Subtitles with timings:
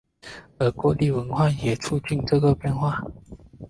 [0.57, 3.03] 而各地文化也促进了这个变化。